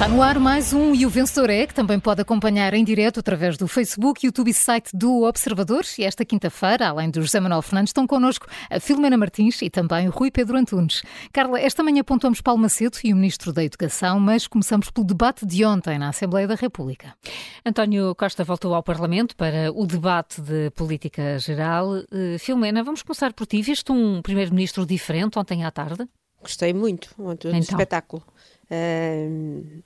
[0.00, 3.20] Está no ar mais um E o Vencedor é, que também pode acompanhar em direto
[3.20, 5.84] através do Facebook, YouTube e site do Observador.
[5.98, 10.08] E esta quinta-feira, além do José Manuel Fernandes, estão connosco a Filomena Martins e também
[10.08, 11.02] o Rui Pedro Antunes.
[11.34, 15.44] Carla, esta manhã pontuamos Paulo Macedo e o Ministro da Educação, mas começamos pelo debate
[15.44, 17.14] de ontem na Assembleia da República.
[17.62, 21.90] António Costa voltou ao Parlamento para o debate de política geral.
[21.90, 23.60] Uh, Filomena, vamos começar por ti.
[23.60, 26.08] Viste um Primeiro-Ministro diferente ontem à tarde?
[26.40, 27.60] Gostei muito, ontem então.
[27.60, 28.22] espetáculo.
[28.70, 29.82] Uh,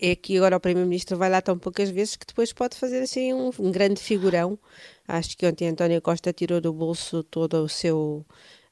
[0.00, 3.34] é que agora o Primeiro-Ministro vai lá tão poucas vezes que depois pode fazer assim
[3.34, 4.58] um, um, grande figurão.
[5.06, 8.24] Acho que ontem António Costa tirou do bolso todo o seu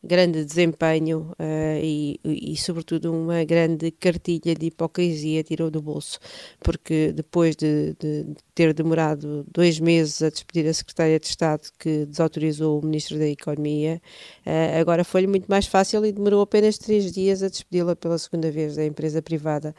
[0.04, 6.18] grande desempenho uh, e, e, sobretudo, uma grande cartilha de hipocrisia tirou do bolso,
[6.60, 12.06] porque depois de, de, ter demorado dois meses a despedir a Secretária de Estado que
[12.06, 14.00] desautorizou o Ministro da Economia,
[14.46, 18.50] uh, agora foi-lhe muito mais fácil e demorou apenas três dias a despedi-la pela segunda
[18.50, 19.74] vez da empresa privada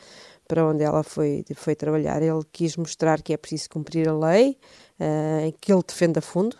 [0.48, 2.22] para onde ela foi, foi trabalhar.
[2.22, 4.58] Ele quis mostrar que é preciso cumprir a lei,
[5.00, 6.56] uh, que ele defende a fundo,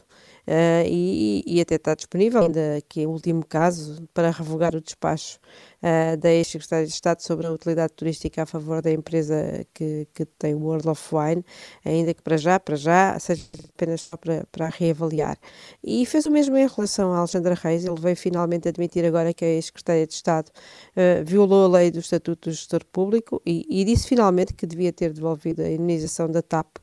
[0.48, 5.40] e, e, até está disponível, ainda que é o último caso, para revogar o despacho
[5.86, 10.26] uh, da ex-secretária de Estado sobre a utilidade turística a favor da empresa que, que
[10.26, 11.46] tem o World of Wine,
[11.86, 15.38] ainda que para já, para já, seja apenas só para, para reavaliar.
[15.84, 19.46] E fez o mesmo em relação a Alexandra Reis, ele veio finalmente admitir agora que
[19.46, 23.86] a ex-secretária de Estado uh, violou a lei do Estatuto do Gestor Público e, e,
[23.86, 26.82] disse finalmente que devia ter devolvido a indenização da TAP uh,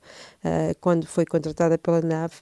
[0.80, 2.32] quando foi contratada pela NAV.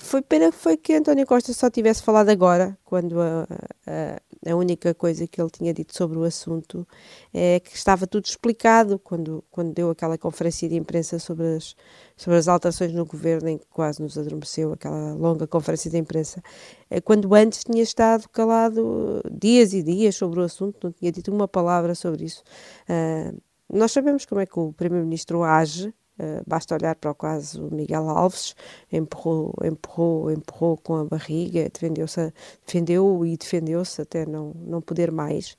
[0.00, 3.46] foi pena foi que António Costa só tivesse falado agora, quando a,
[3.86, 6.86] a, a única coisa que ele tinha dito sobre o assunto
[7.32, 11.76] é que estava tudo explicado quando, quando deu aquela conferência de imprensa sobre as,
[12.16, 16.42] sobre as alterações no governo, em que quase nos adormeceu aquela longa conferência de imprensa,
[16.88, 21.30] é quando antes tinha estado calado dias e dias sobre o assunto, não tinha dito
[21.30, 22.42] uma palavra sobre isso.
[22.88, 23.38] Uh,
[23.72, 28.06] nós sabemos como é que o Primeiro-Ministro age, Uh, basta olhar para o caso Miguel
[28.10, 28.54] Alves,
[28.92, 32.30] empurrou, empurrou, empurrou com a barriga, defendeu-se,
[32.66, 35.56] defendeu e defendeu-se até não, não poder mais.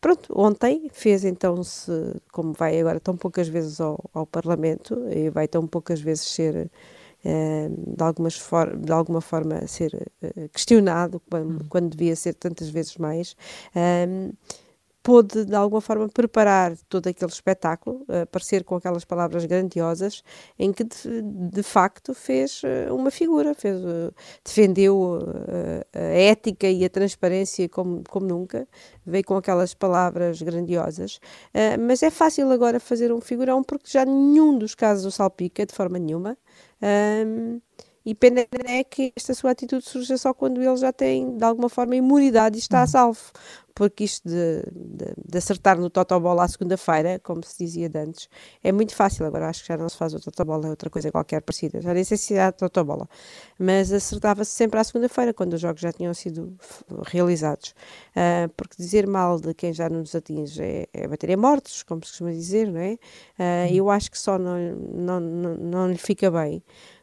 [0.00, 1.92] Pronto, ontem fez então-se,
[2.32, 6.70] como vai agora tão poucas vezes ao, ao Parlamento, e vai tão poucas vezes ser
[7.22, 11.66] uh, de, algumas for de alguma forma ser uh, questionado, quando, hum.
[11.68, 13.36] quando devia ser tantas vezes mais
[15.10, 20.22] pôde de alguma forma preparar todo aquele espetáculo, aparecer com aquelas palavras grandiosas,
[20.56, 24.12] em que de, de facto fez eh, uma figura, fez, eh,
[24.44, 28.68] defendeu a, eh, a ética e a transparência como, como nunca,
[29.04, 31.18] veio com aquelas palavras grandiosas,
[31.80, 35.74] mas é fácil agora fazer um figurão porque já nenhum dos casos o salpica de
[35.74, 36.38] forma nenhuma.
[37.26, 37.60] Um,
[38.04, 41.68] e pena é que esta sua atitude surja só quando ele já tem, de alguma
[41.68, 42.86] forma, imunidade e está a uhum.
[42.86, 43.20] salvo.
[43.80, 48.28] Porque isto de, de, de acertar no totobola à segunda-feira, como se dizia de antes,
[48.62, 49.24] é muito fácil.
[49.24, 51.80] Agora acho que já não se faz o totobola, é outra coisa qualquer parecida.
[51.80, 53.08] Já nem sei se há totobola.
[53.58, 56.54] Mas acertava-se sempre à segunda-feira, quando os jogos já tinham sido
[57.06, 57.70] realizados.
[58.10, 62.04] Uh, porque dizer mal de quem já nos atinge é, é bater em mortos, como
[62.04, 62.98] se costuma dizer, não é?
[63.38, 66.62] Uh, eu acho que só não, não, não, não lhe fica bem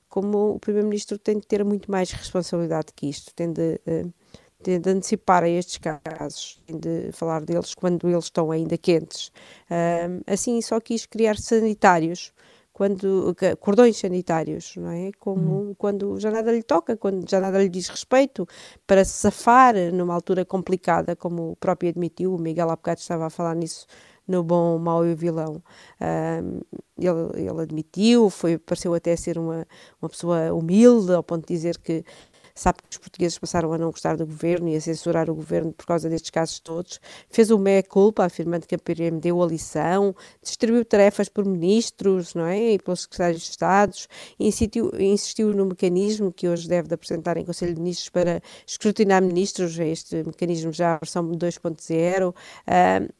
[0.09, 4.13] como o Primeiro-Ministro tem de ter muito mais responsabilidade que isto, tem de, uh,
[4.63, 9.27] tem de antecipar a estes casos, de falar deles quando eles estão ainda quentes.
[9.69, 12.33] Uh, assim, só quis criar sanitários,
[12.77, 15.09] quando cordões sanitários, não é?
[15.19, 15.75] Como hum.
[15.75, 18.47] quando já nada lhe toca, quando já nada lhe diz respeito,
[18.85, 23.25] para se safar numa altura complicada, como o próprio admitiu, o Miguel há bocado estava
[23.25, 23.87] a falar nisso
[24.27, 25.63] no bom, mau e o vilão.
[25.99, 26.59] Um,
[26.99, 29.65] ele, ele admitiu, foi, pareceu até ser uma,
[29.99, 32.03] uma pessoa humilde, ao ponto de dizer que
[32.57, 35.71] sabe que os portugueses passaram a não gostar do governo e a censurar o governo
[35.71, 40.15] por causa destes casos todos, fez o meia-culpa, afirmando que a PRM deu a lição,
[40.41, 42.73] distribuiu tarefas por ministros não é?
[42.73, 43.95] e pelos secretários de Estado,
[44.39, 49.21] insistiu, insistiu no mecanismo que hoje deve de apresentar em Conselho de Ministros para escrutinar
[49.21, 52.29] ministros, este mecanismo já a versão 2.0.
[52.29, 53.13] Uh,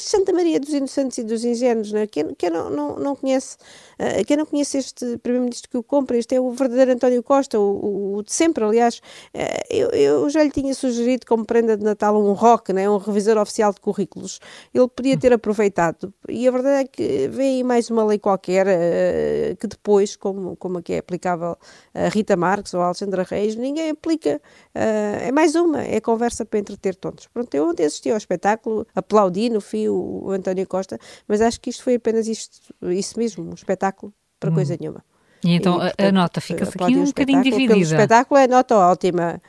[0.00, 2.06] Santa Maria dos Inocentes e dos Ingênuos, não é?
[2.06, 3.56] quem, quem não, não, não conhece,
[3.98, 7.58] uh, quem não conhece este Primeiro-Ministro que o compra, este é o verdadeiro António Costa,
[7.58, 9.00] o, o de sempre, aliás,
[9.34, 12.88] uh, eu, eu, já lhe tinha sugerido como prenda de Natal um ROC, né?
[12.88, 14.40] um revisor oficial de currículos,
[14.74, 18.66] ele podia ter aproveitado, e a verdade é que vem aí mais uma lei qualquer,
[18.66, 21.56] uh, que depois, como, como aqui é aplicável
[21.94, 24.40] a Rita Marques ou a Alexandra Reis, ninguém aplica,
[24.74, 27.26] é mais uma, é conversa para entreter todos.
[27.26, 31.60] Pronto, eu ontem assisti ao espetáculo, aplaudi no fim o, o António Costa, mas acho
[31.60, 34.54] que isto foi apenas isto, isso mesmo, um espetáculo para hum.
[34.54, 35.04] coisa nenhuma.
[35.44, 37.74] E então e, portanto, a, nota fica aqui um bocadinho dividida.
[37.74, 39.40] O espetáculo é nota ótima.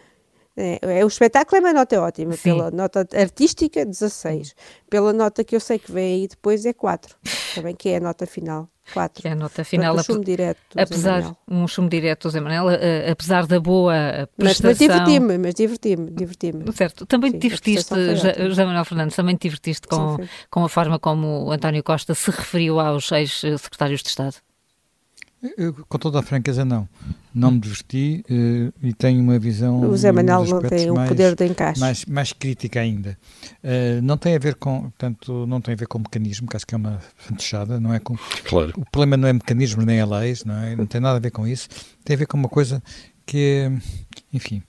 [0.56, 2.44] É, é, o espetáculo é uma nota ótima, Sim.
[2.44, 4.56] pela nota artística 16,
[4.90, 7.16] pela nota que eu sei que vem aí depois é 4,
[7.54, 8.68] também que é a nota final.
[8.94, 9.22] 4.
[9.22, 9.96] Que é a nota final.
[9.96, 14.30] Portanto, um chumbo direto apesar, um chumbo direto do Zé Manel, uh, apesar da boa
[14.38, 14.38] prestação...
[14.38, 16.74] Mas, mas diverti-me, mas diverti-me, diverti-me.
[16.74, 17.96] Certo, também Sim, te divertiste,
[18.48, 22.14] José Manuel Fernandes, também te divertiste com, Sim, com a forma como o António Costa
[22.14, 24.36] se referiu aos ex-secretários de Estado?
[25.58, 26.90] Eu, com toda a franqueza, não.
[27.34, 29.82] Não me diverti uh, e tenho uma visão.
[29.82, 31.80] O Zé Manuel não tem o poder de encaixe.
[31.80, 33.18] Mais, mais crítica ainda.
[33.64, 34.82] Uh, não tem a ver com.
[34.82, 38.00] Portanto, não tem a ver com mecanismo, que acho que é uma fantechada, não é
[38.00, 38.18] com.
[38.46, 38.74] Claro.
[38.76, 40.76] O problema não é mecanismo nem é leis, não, é?
[40.76, 41.70] não tem nada a ver com isso.
[42.04, 42.82] Tem a ver com uma coisa
[43.24, 43.72] que é.
[44.34, 44.64] Enfim.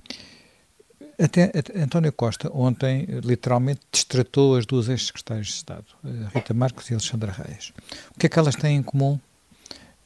[1.18, 5.86] Até, até, António Costa ontem literalmente destratou as duas ex-secretárias de Estado,
[6.32, 7.72] Rita Marcos e Alexandra Reis.
[8.14, 9.18] O que é que elas têm em comum?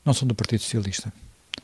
[0.04, 1.12] Não são do Partido Socialista.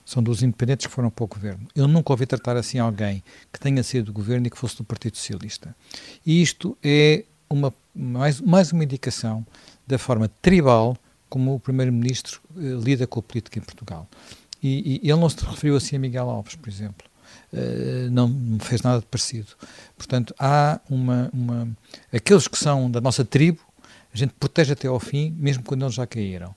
[0.05, 1.67] São dos independentes que foram para o governo.
[1.75, 4.85] Eu nunca ouvi tratar assim alguém que tenha sido do governo e que fosse do
[4.85, 5.75] Partido Socialista.
[6.25, 9.47] E isto é uma, mais, mais uma indicação
[9.87, 10.97] da forma tribal
[11.29, 14.09] como o Primeiro-Ministro eh, lida com a política em Portugal.
[14.63, 17.07] E, e, ele não se referiu assim a Miguel Alves, por exemplo.
[17.53, 19.49] Uh, não fez nada de parecido.
[19.97, 21.69] Portanto, há uma, uma.
[22.13, 23.61] Aqueles que são da nossa tribo,
[24.13, 26.55] a gente protege até ao fim, mesmo quando eles já caíram.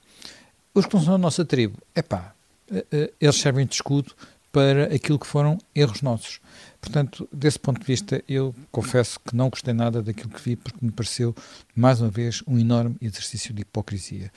[0.73, 2.33] Os que não são da nossa tribo, é pá,
[2.71, 4.13] eh, eh, eles servem de escudo
[4.51, 6.39] para aquilo que foram erros nossos.
[6.79, 10.77] Portanto, desse ponto de vista, eu confesso que não gostei nada daquilo que vi, porque
[10.81, 11.35] me pareceu,
[11.75, 14.31] mais uma vez, um enorme exercício de hipocrisia.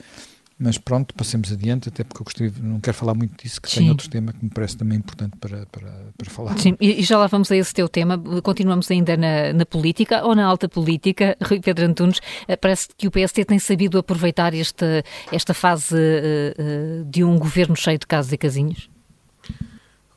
[0.57, 3.79] Mas pronto, passemos adiante, até porque eu gostei, não quero falar muito disso, que Sim.
[3.79, 6.57] tem outro tema que me parece também importante para, para, para falar.
[6.57, 8.17] Sim, e já lá vamos a esse teu tema.
[8.41, 11.35] Continuamos ainda na, na política ou na alta política.
[11.43, 17.01] Rui Pedro Antunes, eh, parece que o PST tem sabido aproveitar esta, esta fase uh,
[17.01, 18.89] uh, de um governo cheio de casos e casinhos?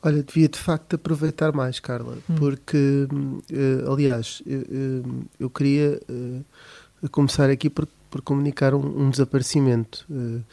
[0.01, 2.35] Olha, devia de facto aproveitar mais, Carla, hum.
[2.35, 5.99] porque, uh, aliás, eu, eu queria
[7.11, 10.05] começar aqui por por comunicar um, um desaparecimento.
[10.09, 10.43] Uh,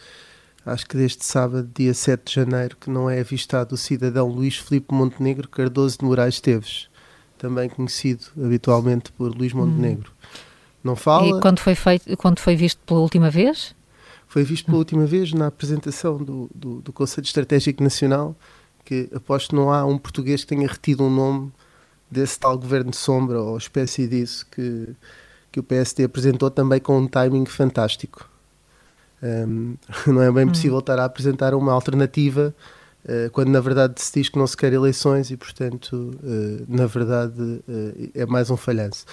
[0.65, 4.57] acho que desde sábado, dia 7 de janeiro, que não é avistado o cidadão Luís
[4.57, 6.89] Filipe Montenegro Cardoso de Moraes Teves,
[7.39, 9.59] também conhecido habitualmente por Luís hum.
[9.59, 10.11] Montenegro.
[10.11, 10.39] Hum.
[10.85, 11.39] Não fala.
[11.39, 13.75] E quando foi, feito, quando foi visto pela última vez?
[14.29, 18.37] Foi visto pela última vez na apresentação do, do, do Conselho Estratégico Nacional,
[18.85, 21.53] que aposto não há um português que tenha retido um nome
[22.11, 24.89] desse tal governo de sombra ou espécie disso que
[25.57, 28.29] que o PSD apresentou também com um timing fantástico.
[29.23, 29.77] Um,
[30.07, 30.49] não é bem hum.
[30.51, 32.55] possível estar a apresentar uma alternativa
[33.07, 36.85] uh, quando na verdade se diz que não se quer eleições e, portanto, uh, na
[36.85, 39.07] verdade uh, é mais um falhanço.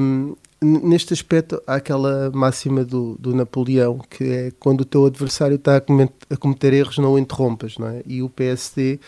[0.00, 5.56] Um, neste aspecto, há aquela máxima do, do, Napoleão que é quando o teu adversário
[5.56, 8.02] está a cometer, a cometer erros, não o interrompas, não é?
[8.06, 8.98] E o PSD,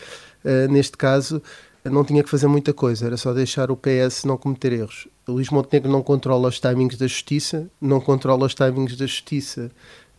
[0.68, 1.42] neste caso,
[1.82, 5.08] não tinha que fazer muita coisa, era só deixar o PS não cometer erros.
[5.28, 9.70] Luís Montenegro não controla os timings da justiça, não controla os timings da justiça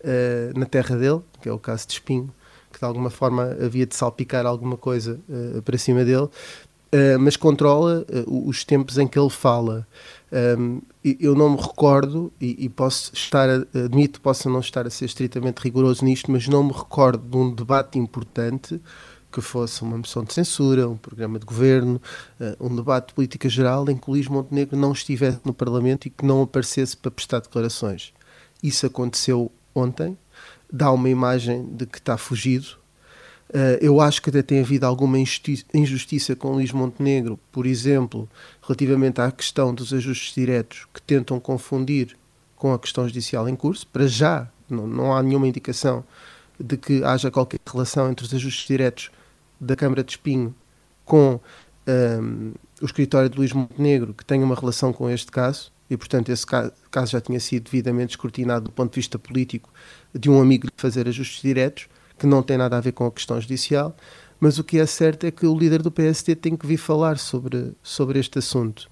[0.02, 2.32] uh, na terra dele, que é o caso de Espinho,
[2.72, 7.36] que de alguma forma havia de salpicar alguma coisa uh, para cima dele, uh, mas
[7.36, 9.88] controla os tempos em que ele fala.
[10.32, 15.06] Um, eu não me recordo, e, e posso estar, admito, posso não estar a ser
[15.06, 18.80] estritamente rigoroso nisto, mas não me recordo de um debate importante
[19.32, 22.02] que fosse uma moção de censura, um programa de governo,
[22.40, 26.10] uh, um debate de política geral em que Luís Montenegro não estivesse no Parlamento e
[26.10, 28.14] que não aparecesse para prestar declarações.
[28.62, 30.18] Isso aconteceu ontem,
[30.72, 32.68] dá uma imagem de que está fugido.
[33.50, 38.30] Uh, eu acho que até tem havido alguma injustiça com Luís Montenegro, por exemplo,
[38.62, 42.16] relativamente à questão dos ajustes diretos que tentam confundir
[42.56, 43.88] com a questão judicial em curso.
[43.88, 46.04] Para já, não, não há nenhuma indicação
[46.60, 49.10] de que haja qualquer relação entre os ajustes diretos
[49.60, 50.56] da Câmara de Espinho
[51.06, 51.40] com
[51.88, 56.30] um, o escritório de Luís Montenegro, que tem uma relação com este caso, e portanto
[56.30, 59.72] esse caso já tinha sido devidamente escrutinado do ponto de vista político
[60.14, 61.88] de um amigo de fazer ajustes diretos,
[62.18, 63.96] que não tem nada a ver com a questão judicial,
[64.40, 67.18] mas o que é certo é que o líder do PST tem que vir falar
[67.18, 68.90] sobre, sobre este assunto.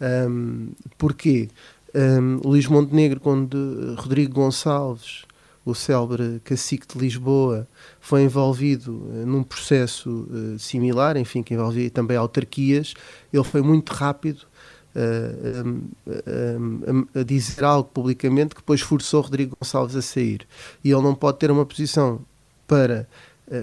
[0.00, 1.48] Um, porquê?
[1.94, 5.24] Um, Luís Montenegro, quando Rodrigo Gonçalves
[5.64, 7.66] o célebre cacique de Lisboa,
[8.00, 12.94] foi envolvido uh, num processo uh, similar, enfim, que envolvia também autarquias.
[13.32, 14.42] Ele foi muito rápido
[14.94, 15.82] uh,
[17.18, 20.46] a dizer algo publicamente que depois forçou Rodrigo Gonçalves a sair.
[20.82, 22.20] E ele não pode ter uma posição
[22.66, 23.08] para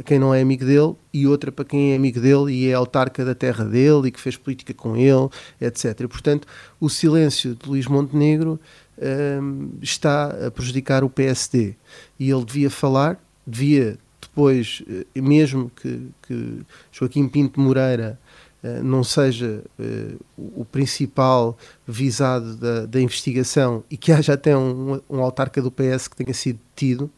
[0.05, 3.25] quem não é amigo dele e outra para quem é amigo dele e é autarca
[3.25, 5.27] da terra dele e que fez política com ele,
[5.59, 6.01] etc.
[6.01, 6.47] E, portanto,
[6.79, 8.59] o silêncio de Luís Montenegro
[8.97, 11.75] um, está a prejudicar o PSD.
[12.19, 18.17] E ele devia falar, devia depois, eh, mesmo que, que Joaquim Pinto Moreira
[18.63, 25.01] uh, não seja uh, o principal visado da, da, investigação e que haja até um,
[25.09, 27.09] um autarca do PS que tenha sido detido,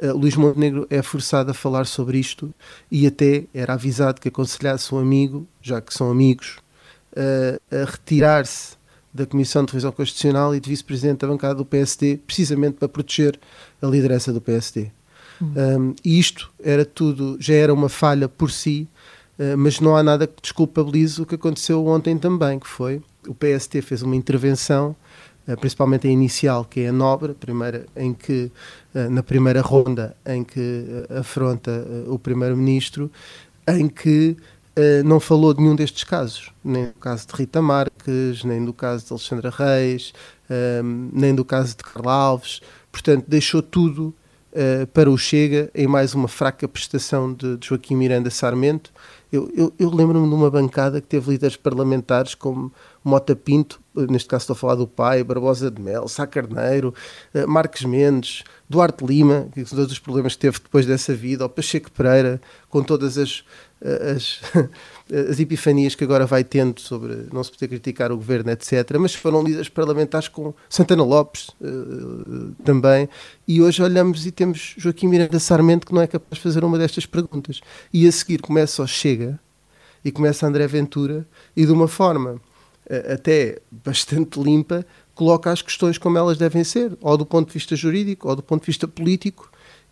[0.00, 2.54] Luís Montenegro é forçado a falar sobre isto
[2.88, 6.58] e até era avisado que aconselhasse um amigo, já que são amigos,
[7.68, 8.77] a retirar-se
[9.18, 13.38] da Comissão de Revisão Constitucional e de Vice-Presidente da bancada do PSD, precisamente para proteger
[13.82, 14.90] a liderança do PSD.
[15.40, 15.52] Uhum.
[15.56, 18.88] Um, e isto era tudo, já era uma falha por si,
[19.38, 23.34] uh, mas não há nada que desculpabilize o que aconteceu ontem também, que foi o
[23.34, 24.94] PST fez uma intervenção,
[25.46, 28.50] uh, principalmente a inicial, que é a nobre, primeira, em que,
[28.94, 33.10] uh, na primeira ronda em que afronta o Primeiro-Ministro,
[33.66, 34.36] em que
[35.04, 39.06] não falou de nenhum destes casos, nem do caso de Rita Marques, nem do caso
[39.06, 40.12] de Alexandra Reis,
[41.12, 42.60] nem do caso de Carla Alves,
[42.92, 44.14] portanto deixou tudo
[44.52, 48.92] uh, para o Chega em mais uma fraca prestação de, de Joaquim Miranda Sarmento.
[49.30, 52.72] Eu, eu, eu lembro-me de uma bancada que teve líderes parlamentares como
[53.04, 56.94] Mota Pinto, eh, neste caso estou a falar do pai, Barbosa de Mel, Sá Carneiro,
[57.34, 61.44] uh, Marques Mendes, Duarte Lima, que são todos os problemas que teve depois dessa vida,
[61.44, 63.44] ou Pacheco Pereira, com todas as,
[64.14, 64.40] as,
[65.30, 68.96] as epifanias que agora vai tendo sobre não se poder criticar o governo, etc.
[68.98, 73.08] Mas foram líderes parlamentares com Santana Lopes uh, também.
[73.46, 76.78] E hoje olhamos e temos Joaquim Miranda Sarmento que não é capaz de fazer uma
[76.78, 77.60] destas perguntas.
[77.92, 79.38] E a seguir começa o Chega
[80.04, 85.98] e começa André Ventura e de uma forma uh, até bastante limpa coloca as questões
[85.98, 88.86] como elas devem ser, ou do ponto de vista jurídico, ou do ponto de vista
[88.86, 89.50] político,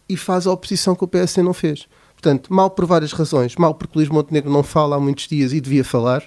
[0.09, 1.89] e faz a oposição que o PS não fez.
[2.27, 3.55] Portanto, mal por várias razões.
[3.55, 6.25] Mal porque Luís Montenegro não fala há muitos dias e devia falar.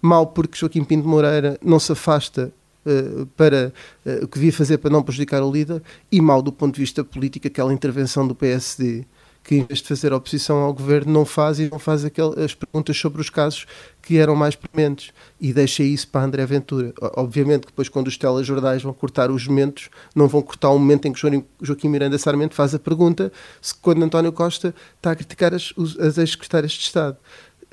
[0.00, 2.52] Mal porque Joaquim Pinto Moreira não se afasta
[2.86, 3.72] uh, para
[4.06, 5.82] uh, o que devia fazer para não prejudicar o líder.
[6.12, 9.04] E mal do ponto de vista político, aquela intervenção do PSD
[9.46, 12.52] que em vez de fazer oposição ao governo não faz e não faz aquelas, as
[12.52, 13.64] perguntas sobre os casos
[14.02, 16.92] que eram mais prementes e deixa isso para André Ventura.
[17.16, 21.06] Obviamente que depois quando os telejornais vão cortar os momentos, não vão cortar o momento
[21.06, 21.20] em que
[21.62, 26.18] Joaquim Miranda Sarmento faz a pergunta se quando António Costa está a criticar as, as
[26.18, 27.16] ex-secretárias de Estado.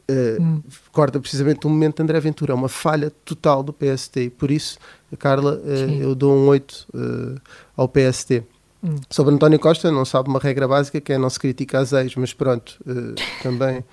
[0.03, 0.61] Uh, hum.
[0.91, 2.51] corta precisamente o momento de André Ventura.
[2.51, 4.31] É uma falha total do PST.
[4.37, 4.77] Por isso,
[5.17, 7.41] Carla, uh, eu dou um 8 uh, eh,
[7.75, 8.43] ao PST.
[8.83, 8.97] Hum.
[9.09, 12.15] Sobre António Costa, não sabe uma regra básica que é não se critica as ex,
[12.15, 13.83] mas pronto, uh, também.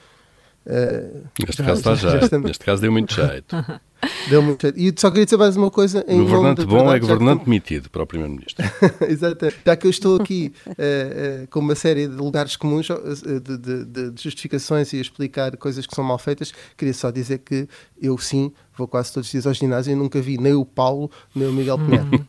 [0.67, 3.57] Uh, neste caso está já, já neste caso deu muito jeito.
[4.29, 4.79] Deu muito jeito.
[4.79, 6.05] E só queria dizer mais uma coisa.
[6.09, 8.65] Em governante bom verdade, é governante demitido para o Primeiro-Ministro.
[9.07, 9.53] Exato.
[9.65, 13.85] Já que eu estou aqui uh, uh, com uma série de lugares comuns de, de,
[13.85, 17.69] de, justificações e a explicar coisas que são mal feitas, queria só dizer que
[18.01, 21.11] eu sim vou quase todos os dias ao ginásio e nunca vi nem o Paulo
[21.35, 22.27] nem o Miguel Pinheiro.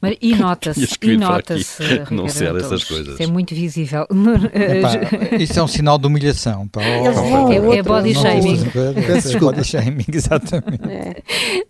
[0.00, 1.82] Mas, e nota-se, e nota-se.
[2.10, 3.14] Não ser essas coisas.
[3.14, 4.06] Isso é muito visível.
[4.52, 6.66] Epá, isso é um sinal de humilhação.
[6.68, 6.82] Pá.
[6.82, 8.58] É, é, é body shaming.
[8.74, 10.84] É body shaming, exatamente.
[10.88, 11.22] É.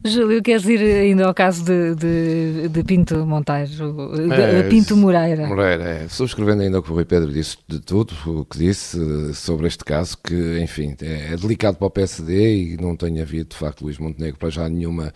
[0.05, 5.47] Júlio, queres ir ainda ao caso de, de, de Pinto Monteiro, de, é, Pinto Moreira?
[5.47, 6.09] Moreira, é.
[6.09, 9.85] Subscrevendo ainda o que o Rui Pedro disse de tudo, o que disse sobre este
[9.85, 13.83] caso, que, enfim, é, é delicado para o PSD e não tem havido, de facto,
[13.83, 15.13] Luís Montenegro para já nenhuma,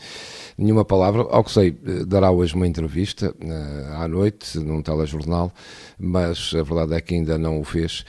[0.56, 1.22] nenhuma palavra.
[1.22, 1.76] Ao que sei,
[2.06, 5.52] dará hoje uma entrevista uh, à noite num telejornal,
[5.98, 8.04] mas a verdade é que ainda não o fez.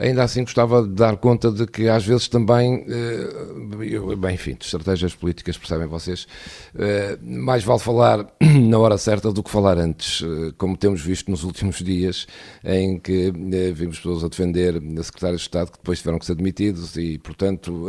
[0.00, 4.64] Ainda assim, gostava de dar conta de que às vezes também, uh, bem, enfim, de
[4.64, 6.26] estratégias políticas, percebem vocês,
[6.74, 10.24] uh, mais vale falar na hora certa do que falar antes,
[10.56, 12.26] como temos visto nos últimos dias,
[12.64, 13.30] em que
[13.74, 17.18] vimos pessoas a defender a secretários de Estado que depois tiveram que ser demitidos e,
[17.18, 17.86] portanto,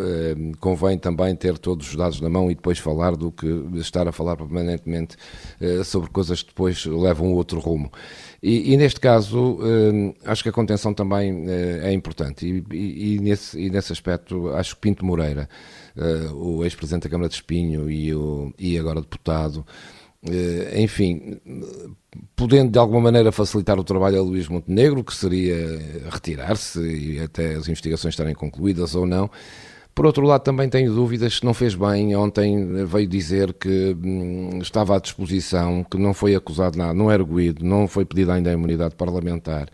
[0.59, 4.11] convém também ter todos os dados na mão e depois falar do que estar a
[4.11, 5.15] falar permanentemente
[5.85, 7.89] sobre coisas que depois levam outro rumo.
[8.41, 12.45] E, e neste caso, uh, acho que a contenção também uh, é importante.
[12.45, 15.47] E, e, e, nesse, e nesse aspecto, acho que Pinto Moreira,
[15.95, 19.65] uh, o ex-presidente da Câmara de Espinho e, o, e agora deputado,
[20.75, 21.39] enfim,
[22.35, 25.57] podendo de alguma maneira facilitar o trabalho a Luís Montenegro, que seria
[26.11, 29.31] retirar-se e até as investigações estarem concluídas ou não,
[29.93, 32.15] por outro lado, também tenho dúvidas se não fez bem.
[32.15, 37.15] Ontem veio dizer que hum, estava à disposição, que não foi acusado nada, não é
[37.15, 39.67] erguido, não foi pedida ainda a imunidade parlamentar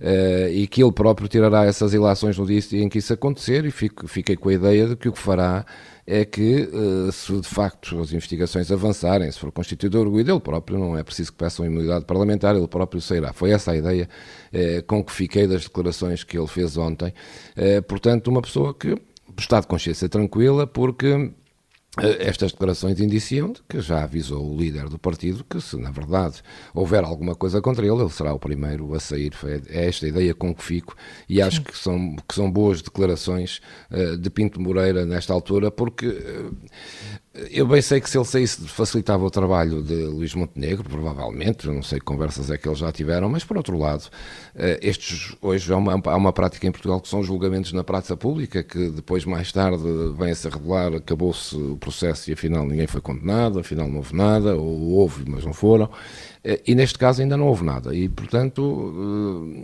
[0.00, 3.64] uh, e que ele próprio tirará essas ilações no dia em que isso acontecer.
[3.64, 5.66] E fico, fiquei com a ideia de que o que fará
[6.06, 10.78] é que, uh, se de facto as investigações avançarem, se for constituído orgulho, ele próprio,
[10.78, 13.32] não é preciso que peçam imunidade parlamentar, ele próprio sairá.
[13.32, 14.08] Foi essa a ideia
[14.52, 17.12] uh, com que fiquei das declarações que ele fez ontem.
[17.88, 18.96] portanto, uma pessoa que
[19.38, 21.32] estado de consciência tranquila, porque
[22.00, 26.42] eh, estas declarações indiciam que já avisou o líder do partido que, se na verdade
[26.74, 29.32] houver alguma coisa contra ele, ele será o primeiro a sair.
[29.68, 30.96] É esta ideia com que fico
[31.28, 33.60] e acho que são, que são boas declarações
[33.90, 36.56] uh, de Pinto Moreira nesta altura, porque uh,
[37.50, 41.82] eu bem sei que se ele saísse facilitava o trabalho de Luís Montenegro, provavelmente, não
[41.82, 44.04] sei que conversas é que eles já tiveram, mas por outro lado,
[44.54, 48.16] eh, estes hoje há uma, há uma prática em Portugal que são julgamentos na praça
[48.16, 49.82] pública, que depois mais tarde
[50.16, 54.54] vem a revelar, acabou-se o processo e afinal ninguém foi condenado, afinal não houve nada,
[54.54, 55.90] ou houve, mas não foram.
[56.44, 57.94] Eh, e neste caso ainda não houve nada.
[57.94, 58.92] E, portanto,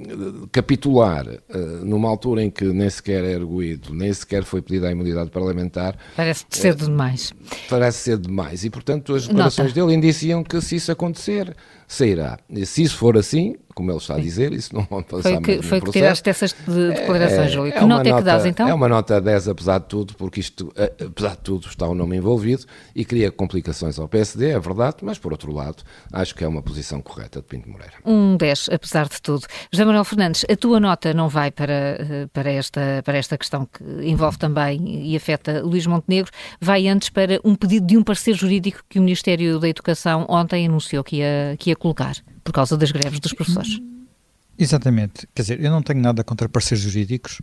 [0.09, 4.89] eh, capitular eh, numa altura em que nem sequer é erguido, nem sequer foi pedida
[4.89, 5.95] a imunidade parlamentar.
[6.17, 7.35] Parece cedo demais.
[7.69, 8.65] Parece cedo demais.
[8.65, 9.81] E, portanto, as declarações Nota.
[9.81, 11.55] dele indiciam que se isso acontecer,
[11.87, 12.39] sairá.
[12.49, 15.41] E se isso for assim, como ele está a dizer, isso não vai passar Foi
[15.41, 17.73] que, foi que tiraste essas declarações, é, Júlio.
[17.73, 18.69] É que nota, é que dás, então?
[18.69, 22.19] É uma nota 10, apesar de tudo, porque isto, apesar de tudo, está o nome
[22.19, 25.83] envolvido e cria complicações ao PSD, é verdade, mas, por outro lado,
[26.13, 27.95] acho que é uma posição correta de Pinto Moreira.
[28.05, 29.47] Um 10, apesar de tudo.
[29.73, 33.83] José Manuel Fernandes, a tua nota não vai para, para, esta, para esta questão que
[34.03, 38.83] envolve também e afeta Luís Montenegro, vai antes para um pedido de um parecer jurídico
[38.91, 42.17] que o Ministério da Educação ontem anunciou que ia, que ia colocar
[42.51, 43.81] por causa das greves dos professores.
[44.59, 45.27] Exatamente.
[45.33, 47.39] Quer dizer, eu não tenho nada contra parceiros jurídicos.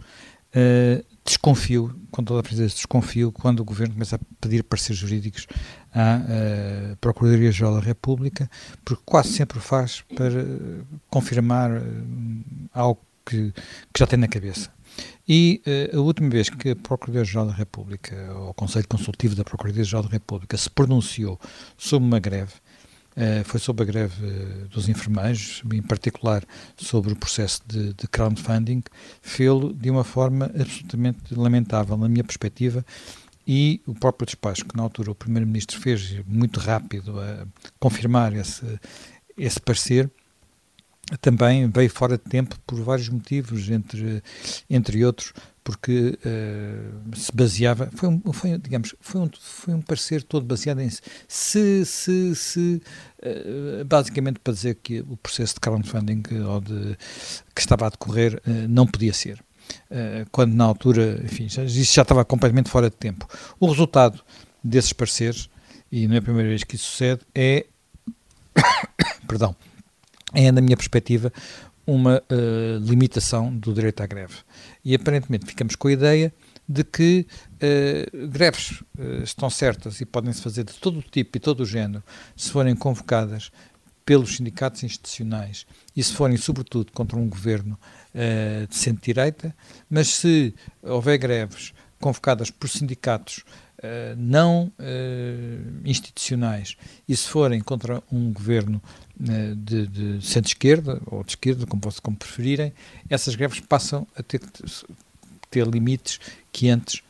[0.49, 5.47] Uh, desconfio, com toda a presença, desconfio quando o Governo começa a pedir parceiros jurídicos
[5.93, 8.49] à uh, Procuradoria-Geral da República,
[8.83, 10.43] porque quase sempre o faz para
[11.09, 11.83] confirmar uh,
[12.73, 13.51] algo que,
[13.93, 14.69] que, já tem na cabeça.
[15.27, 15.61] E
[15.93, 20.03] uh, a última vez que a Procuradoria-Geral da República, ou o Conselho Consultivo da Procuradoria-Geral
[20.03, 21.39] da República, se pronunciou
[21.77, 22.53] sobre uma greve,
[23.45, 26.43] foi sobre a greve uh, dos enfermeiros, em particular
[26.77, 28.83] sobre o processo de, de crowdfunding,
[29.21, 32.85] fê-lo de uma forma absolutamente lamentável, na minha perspectiva,
[33.47, 37.47] e o próprio despacho que na altura o Primeiro-Ministro fez muito rápido a
[37.79, 38.79] confirmar esse,
[39.37, 40.11] esse parecer,
[41.21, 44.21] também veio fora de tempo por vários motivos, entre,
[44.69, 45.31] entre outros,
[45.67, 50.79] porque uh, se baseava, foi um, foi, digamos, foi um, foi um parecer todo baseado
[50.79, 52.81] em se, se, se
[53.21, 56.97] uh, basicamente para dizer que o processo de crowdfunding ou de,
[57.53, 59.43] que estava a decorrer uh, não podia ser.
[60.31, 63.27] quando na altura, enfim, já, isso já estava completamente fora de tempo.
[63.59, 64.23] O resultado
[64.63, 65.49] desses pareceres,
[65.91, 67.65] e não é a primeira vez que isso sucede, é,
[69.27, 69.53] perdão,
[70.33, 71.33] é, na minha perspectiva,
[71.87, 74.35] uma uh, limitação do direito à greve.
[74.83, 76.33] E aparentemente ficamos com a ideia
[76.67, 81.39] de que uh, greves uh, estão certas e podem-se fazer de todo o tipo e
[81.39, 82.03] todo o género
[82.35, 83.49] se forem convocadas
[84.05, 87.77] pelos sindicatos institucionais e se forem, sobretudo, contra um governo
[88.69, 89.53] de centro-direita,
[89.89, 93.43] mas se houver greves convocadas por sindicatos
[93.77, 96.75] Uh, não uh, institucionais
[97.07, 98.81] e se forem contra um governo
[99.19, 102.73] uh, de, de centro-esquerda ou de esquerda, como, como preferirem,
[103.07, 104.41] essas greves passam a ter,
[105.51, 106.19] ter limites
[106.51, 107.03] que antes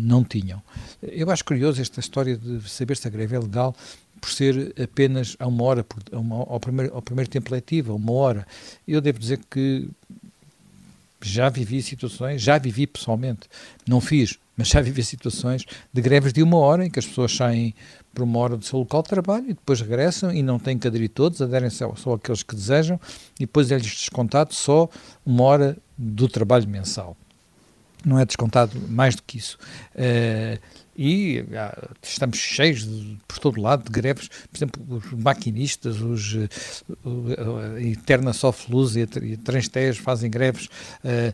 [0.00, 0.62] não tinham.
[1.02, 3.74] Eu acho curioso esta história de saber se a greve é legal
[4.20, 7.92] por ser apenas a uma hora, por, a uma, ao, primeiro, ao primeiro tempo letivo,
[7.92, 8.46] a uma hora.
[8.86, 9.88] Eu devo dizer que
[11.22, 13.48] já vivi situações, já vivi pessoalmente,
[13.86, 17.34] não fiz, mas já vivi situações de greves de uma hora em que as pessoas
[17.34, 17.74] saem
[18.12, 20.86] por uma hora do seu local de trabalho e depois regressam e não têm que
[20.88, 23.00] aderir todos, aderem só, só aqueles que desejam
[23.36, 24.88] e depois é-lhes descontado só
[25.24, 27.16] uma hora do trabalho mensal.
[28.04, 29.58] Não é descontado mais do que isso.
[29.94, 30.58] Uh,
[30.98, 36.34] e ah, estamos cheios de, por todo lado de greves, por exemplo, os maquinistas, os
[36.34, 41.32] a Eterna Sofluz e e a fazem greves uh,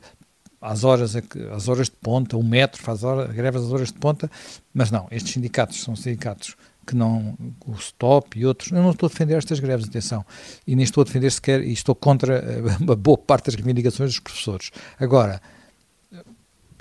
[0.60, 1.16] às horas,
[1.50, 4.30] às horas de ponta, o metro faz hora, greves às horas de ponta,
[4.72, 7.34] mas não, estes sindicatos são sindicatos que não,
[7.66, 10.24] o STOP e outros, eu não estou a defender estas greves, atenção,
[10.66, 12.42] e nem estou a defender sequer, e estou contra
[12.80, 14.70] uma boa parte das reivindicações dos professores.
[14.98, 15.40] Agora,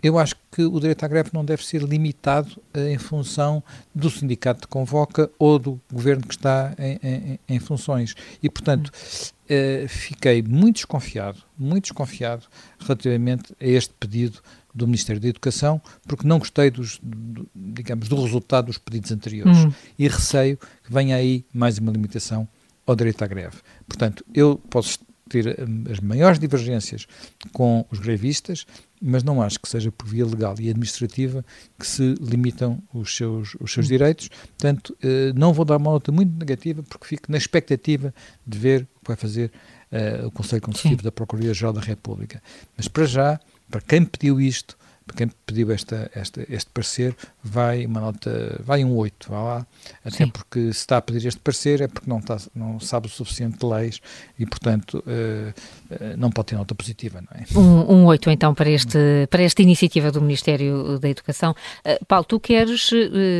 [0.03, 3.63] eu acho que o direito à greve não deve ser limitado uh, em função
[3.95, 8.13] do sindicato que convoca ou do governo que está em, em, em funções.
[8.41, 12.45] E, portanto, uh, fiquei muito desconfiado, muito desconfiado
[12.79, 14.39] relativamente a este pedido
[14.75, 19.57] do Ministério da Educação, porque não gostei dos, do, digamos, do resultado dos pedidos anteriores
[19.57, 19.73] uhum.
[19.97, 22.47] e receio que venha aí mais uma limitação
[22.85, 23.57] ao direito à greve.
[23.87, 27.07] Portanto, eu posso ter hum, as maiores divergências
[27.51, 28.65] com os grevistas,
[29.01, 31.43] mas não acho que seja por via legal e administrativa
[31.77, 34.29] que se limitam os seus, os seus direitos.
[34.29, 38.13] Portanto, eh, não vou dar uma nota muito negativa, porque fico na expectativa
[38.45, 39.51] de ver o que vai fazer
[39.91, 41.05] uh, o Conselho Consultivo Sim.
[41.05, 42.41] da Procuradoria-Geral da República.
[42.77, 47.85] Mas para já, para quem pediu isto, para quem pediu esta, esta, este parecer, vai
[47.85, 49.67] uma nota, vai um 8, vá lá,
[50.03, 50.29] até Sim.
[50.29, 53.59] porque se está a pedir este parecer é porque não, está, não sabe o suficiente
[53.59, 54.01] de leis
[54.39, 57.59] e, portanto, uh, uh, não pode ter nota positiva, não é?
[57.59, 61.51] Um, um 8, então, para, este, para esta iniciativa do Ministério da Educação.
[61.85, 62.89] Uh, Paulo, tu queres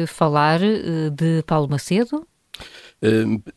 [0.08, 2.28] falar de Paulo Macedo?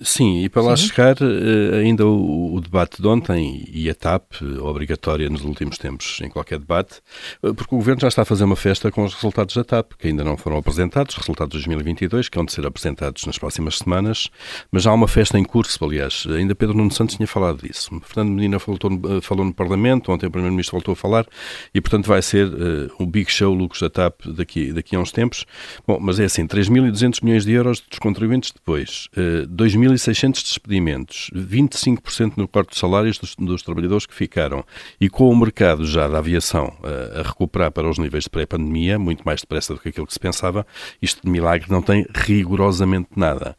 [0.00, 0.88] Sim, e para lá sim.
[0.88, 6.18] chegar, uh, ainda o, o, debate de ontem e a TAP, obrigatória nos últimos tempos
[6.22, 7.00] em qualquer debate,
[7.42, 9.92] uh, porque o Governo já está a fazer uma festa com os resultados da TAP,
[9.98, 13.78] que ainda não foram apresentados, resultados de 2022, que vão de ser apresentados nas próximas
[13.78, 14.28] semanas,
[14.70, 17.90] mas já há uma festa em curso, aliás, ainda Pedro Nuno Santos tinha falado disso.
[18.04, 18.78] Fernando Medina falou,
[19.22, 21.26] falou no Parlamento, ontem o Primeiro-Ministro voltou a falar,
[21.72, 25.12] e portanto vai ser uh, um big show lucros da TAP daqui, daqui a uns
[25.12, 25.46] tempos.
[25.86, 29.08] Bom, mas é assim, 3.200 milhões de euros dos contribuintes depois,
[29.44, 34.64] 2.600 despedimentos, 25% no corte de salários dos, dos, trabalhadores que ficaram
[35.00, 38.98] e com o mercado já da aviação uh, a recuperar para os níveis de pré-pandemia,
[38.98, 40.66] muito mais depressa do que aquilo que se pensava,
[41.00, 43.56] isto de milagre não tem rigorosamente nada.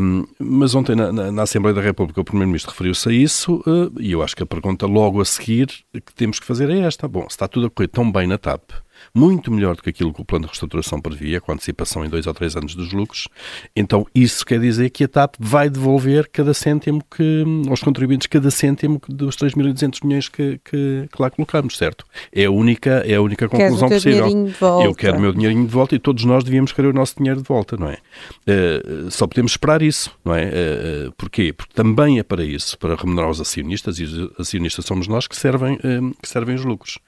[0.00, 3.92] Um, mas ontem na, na, na, Assembleia da República o Primeiro-Ministro referiu-se a isso uh,
[4.00, 7.06] e eu acho que a pergunta logo a seguir que temos que fazer é esta.
[7.08, 8.70] Bom, se está tudo a correr tão bem na TAP,
[9.14, 12.26] muito melhor do que aquilo que o plano de reestruturação previa, com antecipação em dois
[12.26, 13.28] ou três anos dos lucros.
[13.74, 18.50] Então, isso quer dizer que a TAP vai devolver cada cêntimo que, aos contribuintes, cada
[18.50, 22.04] cêntimo dos 3.200 milhões que, que, que, lá colocamos, certo?
[22.32, 24.50] É a única, é a única conclusão possível.
[24.84, 27.40] Eu quero o meu dinheirinho de volta e todos nós devíamos querer o nosso dinheiro
[27.40, 27.98] de volta, não é?
[28.48, 30.46] Uh, só podemos esperar isso, não é?
[30.46, 31.52] Uh, porquê?
[31.52, 35.36] Porque também é para isso, para remunerar os acionistas, e os acionistas somos nós que
[35.36, 35.78] servem,
[36.20, 36.98] que servem os lucros.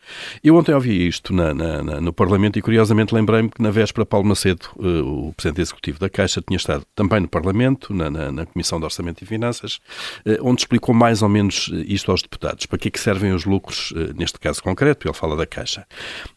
[0.42, 4.04] Eu ontem ouvi isto na, na na, no Parlamento e curiosamente lembrei-me que na véspera
[4.04, 8.32] Paulo Macedo, uh, o Presidente Executivo da Caixa, tinha estado também no Parlamento, na, na,
[8.32, 9.80] na Comissão de Orçamento e Finanças,
[10.26, 13.32] uh, onde explicou mais ou menos eh, isto aos deputados, para que é que servem
[13.32, 15.86] os lucros, neste caso concreto, ele fala da Caixa.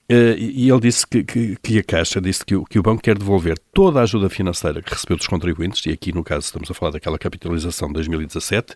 [0.10, 3.18] e ele disse que, que, que, a Caixa disse que o, que o banco quer
[3.18, 6.74] devolver toda a ajuda financeira que recebeu dos contribuintes, e aqui no caso estamos a
[6.74, 8.76] falar daquela capitalização de 2017,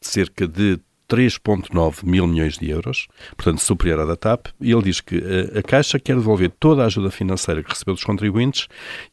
[0.00, 0.80] cerca de
[1.10, 5.58] 3,9 mil milhões de euros, portanto superior à da TAP, e ele diz que a,
[5.58, 8.68] a Caixa quer devolver toda a ajuda financeira que recebeu dos contribuintes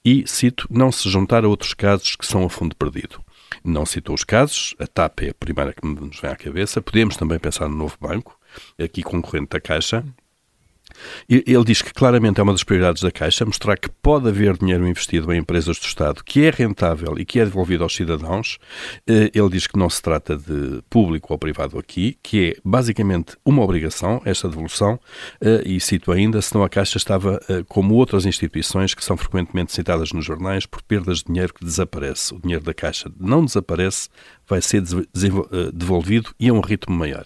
[0.06, 3.20] e, cito, não se juntar a outros casos que são a fundo perdido.
[3.64, 7.18] Não citou os casos, a TAP é a primeira que nos vem à cabeça, podemos
[7.18, 8.38] também pensar no novo banco,
[8.80, 10.06] aqui concorrente da Caixa,
[11.30, 14.88] ele diz que claramente é uma das prioridades da Caixa mostrar que pode haver dinheiro
[14.88, 18.58] investido em empresas do Estado que é rentável e que é devolvido aos cidadãos.
[19.08, 23.38] Eh, ele diz que não se trata de público ou privado aqui, que é basicamente
[23.46, 25.00] uma obrigação, esta devolução,
[25.42, 29.74] eh, e cito ainda, senão a Caixa estava eh, como outras instituições que são frequentemente
[29.74, 32.34] citadas nos jornais por perdas de dinheiro que desaparece.
[32.34, 34.10] O dinheiro da Caixa não desaparece,
[34.48, 34.82] vai ser
[35.74, 37.26] devolvido e a um ritmo maior.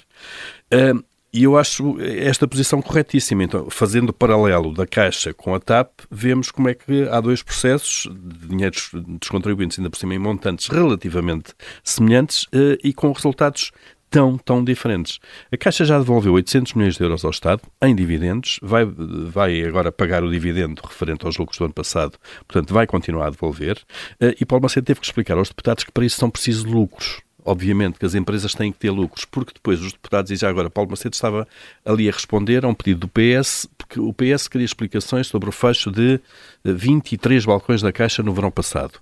[1.33, 3.43] E eu acho esta posição corretíssima.
[3.43, 8.11] Então, fazendo paralelo da Caixa com a TAP, vemos como é que há dois processos
[8.13, 13.71] de dinheiros dos contribuintes, ainda por cima em montantes relativamente semelhantes eh, e com resultados
[14.11, 15.19] tão, tão diferentes.
[15.51, 19.89] A Caixa já devolveu 800 milhões de euros ao Estado em dividendos, vai, vai agora
[19.91, 23.79] pagar o dividendo referente aos lucros do ano passado, portanto vai continuar a devolver,
[24.19, 27.21] eh, e Paulo Macedo teve que explicar aos deputados que para isso são precisos lucros
[27.45, 30.69] obviamente que as empresas têm que ter lucros, porque depois os deputados, e já agora
[30.69, 31.47] Paulo Macedo estava
[31.85, 35.51] ali a responder a um pedido do PS, porque o PS queria explicações sobre o
[35.51, 36.19] fecho de
[36.63, 38.99] 23 balcões da Caixa no verão passado.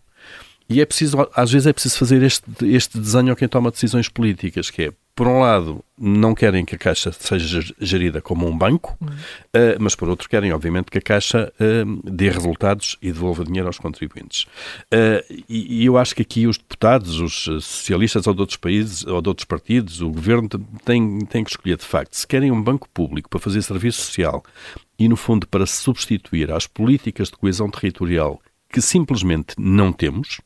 [0.69, 4.07] E é preciso, às vezes é preciso fazer este, este desenho a quem toma decisões
[4.07, 8.57] políticas, que é por um lado, não querem que a Caixa seja gerida como um
[8.57, 9.09] banco, uhum.
[9.09, 13.67] uh, mas por outro, querem, obviamente, que a Caixa uh, dê resultados e devolva dinheiro
[13.67, 14.43] aos contribuintes.
[14.85, 19.05] Uh, e, e, eu acho que aqui os deputados, os socialistas ou de outros países,
[19.05, 20.47] ou de outros partidos, o governo
[20.85, 24.41] tem, tem que escolher, de facto, se querem um banco público para fazer serviço social
[24.97, 30.39] e, no fundo, para substituir às políticas de coesão territorial que simplesmente não temos,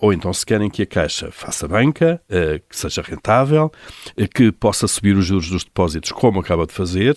[0.00, 3.70] ou então se querem que a Caixa faça banca, eh, que seja rentável,
[4.16, 7.16] eh, que possa subir os juros dos depósitos, como acaba de fazer,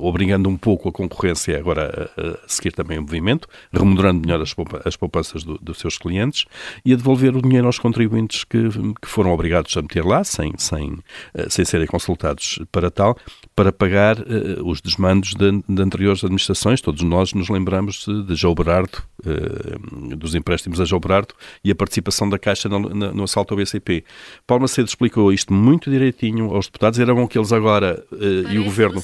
[0.00, 4.42] obrigando um pouco a concorrência agora a seguir também o movimento, remunerando melhor
[4.84, 6.44] as poupanças dos seus clientes
[6.84, 8.68] e a devolver o dinheiro aos contribuintes que,
[9.00, 10.98] que foram obrigados a meter lá, sem, sem,
[11.48, 13.16] sem serem consultados para tal,
[13.54, 14.16] para pagar
[14.64, 16.80] os desmandos de, de anteriores administrações.
[16.80, 19.02] Todos nós nos lembramos de João Berardo,
[20.16, 24.04] dos empréstimos a João Berardo, e a participação da Caixa no, no, assalto ao BCP.
[24.46, 26.98] Paulo Macedo explicou isto muito direitinho aos deputados.
[26.98, 29.02] Era bom que eles agora uh, e o Governo...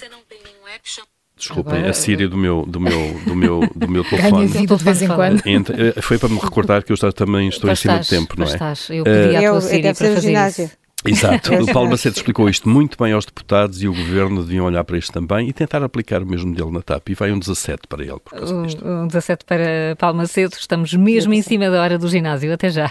[1.38, 4.48] Desculpem, Agora, a Síria do meu, do meu, do meu, do meu telefone.
[4.48, 5.42] Ganha de vez em quando.
[5.44, 8.48] Eh, foi para me recordar que eu também estou em cima de tempo, não é?
[8.48, 8.88] Estás.
[8.88, 10.85] Eu pedi à tua Síria para fazer isso.
[11.08, 11.54] Exato.
[11.54, 14.98] O Paulo Macedo explicou isto muito bem aos deputados e o governo deviam olhar para
[14.98, 17.08] isto também e tentar aplicar o mesmo modelo na TAP.
[17.10, 18.84] E vai um 17 para ele por causa disto.
[18.84, 20.54] Um, um 17 para Paulo Macedo.
[20.58, 22.52] Estamos mesmo em cima da hora do ginásio.
[22.52, 22.90] Até já.